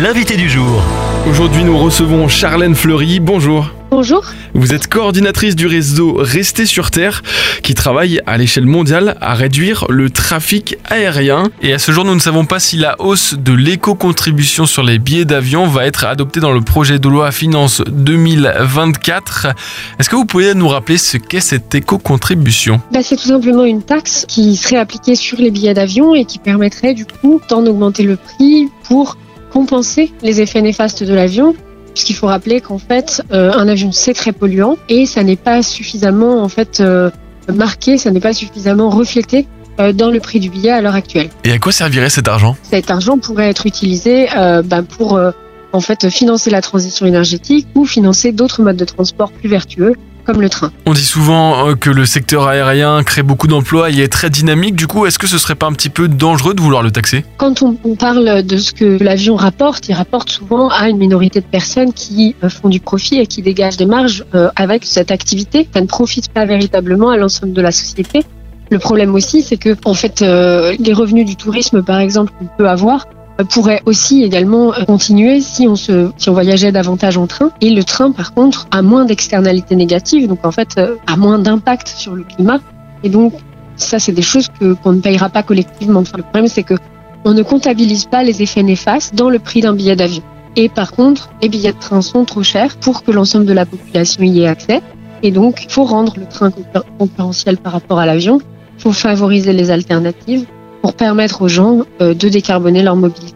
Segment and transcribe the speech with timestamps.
[0.00, 0.80] l'invité du jour.
[1.28, 3.18] Aujourd'hui, nous recevons Charlène Fleury.
[3.18, 3.70] Bonjour.
[3.90, 4.22] Bonjour.
[4.54, 7.22] Vous êtes coordinatrice du réseau Rester sur Terre
[7.62, 11.50] qui travaille à l'échelle mondiale à réduire le trafic aérien.
[11.62, 15.00] Et à ce jour, nous ne savons pas si la hausse de l'éco-contribution sur les
[15.00, 19.48] billets d'avion va être adoptée dans le projet de loi Finance 2024.
[19.98, 22.80] Est-ce que vous pouvez nous rappeler ce qu'est cette éco-contribution?
[22.92, 26.38] Bah, c'est tout simplement une taxe qui serait appliquée sur les billets d'avion et qui
[26.38, 29.16] permettrait du coup d'en augmenter le prix pour
[29.52, 31.54] compenser les effets néfastes de l'avion
[31.92, 35.62] puisqu'il faut rappeler qu'en fait euh, un avion c'est très polluant et ça n'est pas
[35.62, 37.10] suffisamment en fait euh,
[37.52, 39.46] marqué, ça n'est pas suffisamment reflété
[39.80, 41.30] euh, dans le prix du billet à l'heure actuelle.
[41.44, 42.56] Et à quoi servirait cet argent?
[42.62, 44.28] Cet argent pourrait être utilisé
[44.64, 45.20] bah, pour
[45.72, 49.94] en fait financer la transition énergétique ou financer d'autres modes de transport plus vertueux
[50.28, 50.70] comme le train.
[50.84, 54.76] On dit souvent euh, que le secteur aérien crée beaucoup d'emplois et est très dynamique.
[54.76, 57.24] Du coup, est-ce que ce serait pas un petit peu dangereux de vouloir le taxer?
[57.38, 61.40] Quand on, on parle de ce que l'avion rapporte, il rapporte souvent à une minorité
[61.40, 65.10] de personnes qui euh, font du profit et qui dégagent des marges euh, avec cette
[65.10, 65.66] activité.
[65.72, 68.22] Ça ne profite pas véritablement à l'ensemble de la société.
[68.70, 72.48] Le problème aussi, c'est que en fait, euh, les revenus du tourisme, par exemple, qu'on
[72.58, 73.06] peut avoir,
[73.40, 77.50] euh, pourraient aussi également euh, continuer si on se, si on voyageait davantage en train.
[77.60, 81.38] Et le train, par contre, a moins d'externalités négatives, donc en fait, euh, a moins
[81.38, 82.60] d'impact sur le climat.
[83.02, 83.34] Et donc,
[83.76, 86.02] ça, c'est des choses que qu'on ne payera pas collectivement.
[86.16, 86.74] Le problème, c'est que
[87.24, 90.22] on ne comptabilise pas les effets néfastes dans le prix d'un billet d'avion.
[90.56, 93.66] Et par contre, les billets de train sont trop chers pour que l'ensemble de la
[93.66, 94.80] population y ait accès.
[95.22, 98.40] Et donc, il faut rendre le train concur- concurrentiel par rapport à l'avion.
[98.76, 100.46] Il faut favoriser les alternatives
[100.80, 103.27] pour permettre aux gens de décarboner leur mobilité.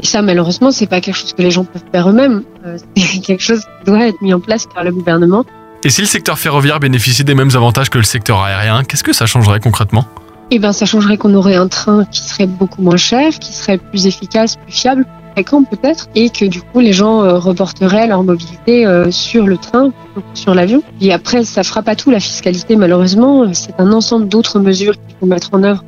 [0.00, 2.42] Et ça, malheureusement, c'est pas quelque chose que les gens peuvent faire eux-mêmes.
[2.66, 5.44] Euh, c'est quelque chose qui doit être mis en place par le gouvernement.
[5.84, 9.12] Et si le secteur ferroviaire bénéficiait des mêmes avantages que le secteur aérien, qu'est-ce que
[9.12, 10.06] ça changerait concrètement?
[10.50, 13.78] Eh ben, ça changerait qu'on aurait un train qui serait beaucoup moins cher, qui serait
[13.78, 18.06] plus efficace, plus fiable, plus fréquent peut-être, et que du coup les gens euh, reporteraient
[18.06, 19.92] leur mobilité euh, sur le train
[20.34, 20.82] sur l'avion.
[21.00, 23.44] Et après, ça fera pas tout la fiscalité malheureusement.
[23.52, 25.84] C'est un ensemble d'autres mesures qu'il faut mettre en œuvre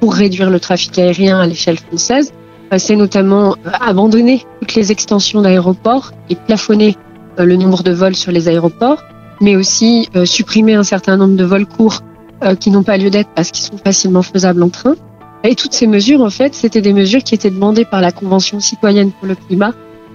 [0.00, 2.32] pour réduire le trafic aérien à l'échelle française.
[2.78, 6.96] C'est notamment euh, abandonner toutes les extensions d'aéroports et plafonner
[7.38, 9.02] euh, le nombre de vols sur les aéroports,
[9.40, 12.02] mais aussi euh, supprimer un certain nombre de vols courts
[12.58, 14.94] qui n'ont pas lieu d'être parce qu'ils sont facilement faisables en train.
[15.44, 18.60] Et toutes ces mesures, en fait, c'était des mesures qui étaient demandées par la Convention
[18.60, 19.74] citoyenne pour le climat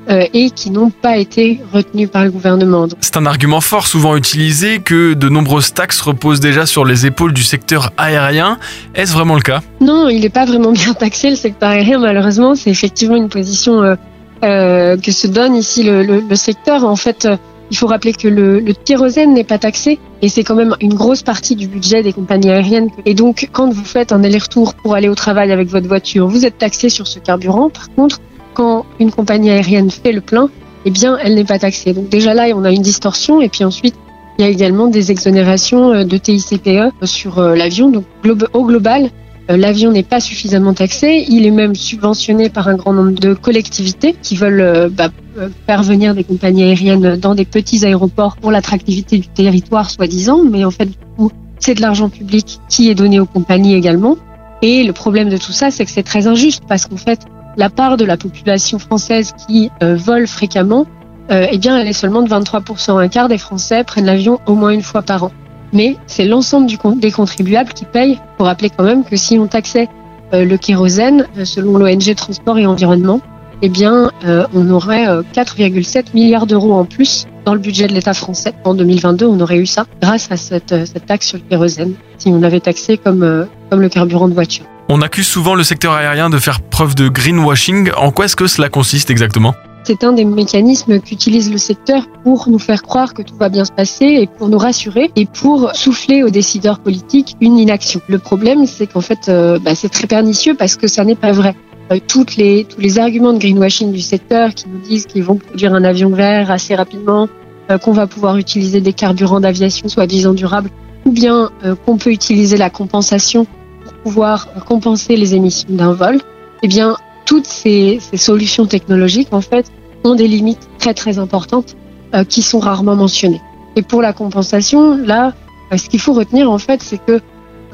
[0.09, 2.87] euh, et qui n'ont pas été retenues par le gouvernement.
[3.01, 7.33] C'est un argument fort souvent utilisé que de nombreuses taxes reposent déjà sur les épaules
[7.33, 8.57] du secteur aérien.
[8.93, 9.61] Est-ce vraiment le cas?
[9.81, 12.55] Non, il n'est pas vraiment bien taxé le secteur aérien, malheureusement.
[12.55, 13.95] C'est effectivement une position euh,
[14.43, 16.83] euh, que se donne ici le, le- le secteur.
[16.85, 17.27] En fait,
[17.71, 20.93] il faut rappeler que le, le kérosène n'est pas taxé et c'est quand même une
[20.93, 22.89] grosse partie du budget des compagnies aériennes.
[23.05, 26.45] Et donc, quand vous faites un aller-retour pour aller au travail avec votre voiture, vous
[26.45, 27.69] êtes taxé sur ce carburant.
[27.69, 28.19] Par contre,
[28.53, 30.49] quand une compagnie aérienne fait le plein,
[30.85, 31.93] eh bien, elle n'est pas taxée.
[31.93, 33.41] Donc déjà là, on a une distorsion.
[33.41, 33.95] Et puis ensuite,
[34.37, 37.89] il y a également des exonérations euh, de TICPE sur euh, l'avion.
[37.89, 38.05] Donc
[38.53, 39.09] au global,
[39.49, 41.25] l'avion n'est pas suffisamment taxé.
[41.29, 45.49] Il est même subventionné par un grand nombre de collectivités qui veulent euh, bah, euh,
[45.65, 50.43] faire venir des compagnies aériennes dans des petits aéroports pour l'attractivité du territoire, soi-disant.
[50.43, 54.17] Mais en fait, du coup, c'est de l'argent public qui est donné aux compagnies également.
[54.61, 57.19] Et le problème de tout ça, c'est que c'est très injuste parce qu'en fait,
[57.57, 60.85] la part de la population française qui euh, vole fréquemment,
[61.31, 62.99] euh, eh bien, elle est seulement de 23%.
[62.99, 65.31] Un quart des Français prennent l'avion au moins une fois par an.
[65.73, 66.67] Mais c'est l'ensemble
[66.99, 68.19] des contribuables qui payent.
[68.37, 69.87] Pour rappeler quand même que si on taxait
[70.33, 73.21] euh, le kérosène, euh, selon l'ONG Transport et Environnement,
[73.61, 77.93] eh bien, euh, on aurait euh, 4,7 milliards d'euros en plus dans le budget de
[77.93, 78.53] l'État français.
[78.63, 80.73] En 2022, on aurait eu ça grâce à cette,
[81.05, 84.65] taxe sur le kérosène, si on l'avait taxé comme, comme le carburant de voiture.
[84.89, 87.91] On accuse souvent le secteur aérien de faire preuve de greenwashing.
[87.97, 89.53] En quoi est-ce que cela consiste exactement?
[89.87, 93.65] C'est un des mécanismes qu'utilise le secteur pour nous faire croire que tout va bien
[93.65, 98.01] se passer et pour nous rassurer et pour souffler aux décideurs politiques une inaction.
[98.07, 101.31] Le problème, c'est qu'en fait, euh, bah, c'est très pernicieux parce que ça n'est pas
[101.31, 101.55] vrai.
[101.91, 105.83] Euh, tous les arguments de greenwashing du secteur qui nous disent qu'ils vont produire un
[105.83, 107.29] avion vert assez rapidement,
[107.69, 110.71] euh, qu'on va pouvoir utiliser des carburants d'aviation soi-disant durables,
[111.05, 111.51] ou bien
[111.85, 113.45] qu'on peut utiliser la compensation
[113.83, 116.19] pour pouvoir compenser les émissions d'un vol,
[116.63, 119.71] eh bien, toutes ces, solutions technologiques, en fait,
[120.03, 121.75] ont des limites très très importantes
[122.13, 123.41] euh, qui sont rarement mentionnées.
[123.75, 125.33] Et pour la compensation, là,
[125.73, 127.19] euh, ce qu'il faut retenir, en fait, c'est que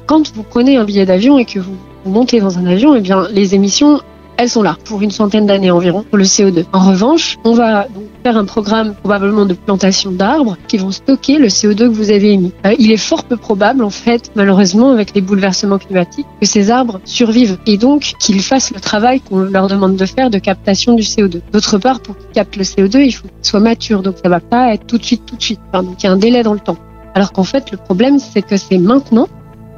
[0.08, 1.76] quand vous prenez un billet d'avion et que vous,
[2.06, 4.02] vous montez dans un avion, eh bien, les émissions
[4.38, 6.66] elles sont là pour une centaine d'années environ pour le CO2.
[6.74, 7.88] En revanche, on va
[8.24, 12.34] faire un programme probablement de plantation d'arbres qui vont stocker le CO2 que vous avez
[12.34, 12.52] émis.
[12.66, 16.72] Euh, il est fort peu probable, en fait, malheureusement, avec les bouleversements climatiques, que ces
[16.72, 20.94] arbres survivent et donc qu'ils fassent le travail qu'on leur demande de faire de captation
[20.94, 21.42] du CO2.
[21.52, 24.40] D'autre part, pour qu'ils captent le CO2, il faut qu'il soit mature, donc ça va
[24.40, 25.60] pas être tout de suite, tout de suite.
[25.74, 26.78] Donc il y a un délai dans le temps.
[27.14, 29.28] Alors qu'en fait, le problème, c'est que c'est maintenant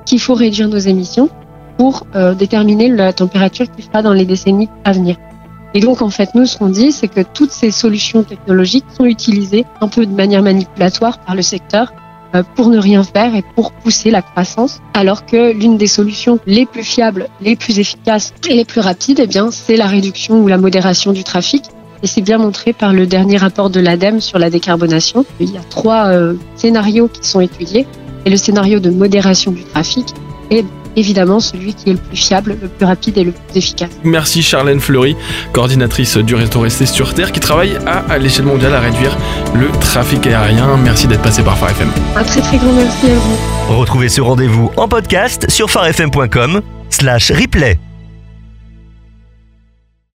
[0.06, 1.30] qu'il faut réduire nos émissions
[1.78, 5.18] pour euh, déterminer la température qu'il fera dans les décennies à venir.
[5.74, 9.06] Et donc, en fait, nous, ce qu'on dit, c'est que toutes ces solutions technologiques sont
[9.06, 11.94] utilisées un peu de manière manipulatoire par le secteur
[12.36, 16.40] euh, pour ne rien faire et pour pousser la croissance, alors que l'une des solutions
[16.46, 20.42] les plus fiables, les plus efficaces et les plus rapides, eh bien, c'est la réduction
[20.42, 21.64] ou la modération du trafic.
[22.04, 25.26] Et c'est bien montré par le dernier rapport de l'ADEME sur la décarbonation.
[25.40, 27.88] Il y a trois euh, scénarios qui sont étudiés.
[28.26, 30.08] Et le scénario de modération du trafic
[30.50, 33.90] est évidemment celui qui est le plus fiable, le plus rapide et le plus efficace.
[34.04, 35.16] Merci Charlène Fleury,
[35.52, 39.18] coordinatrice du réseau Resté sur Terre, qui travaille à, l'échelle mondiale à réduire
[39.54, 40.78] le trafic aérien.
[40.78, 41.90] Merci d'être passé par Phare FM.
[42.16, 43.80] Un très très grand merci à vous.
[43.80, 47.80] Retrouvez ce rendez-vous en podcast sur farfm.com slash replay.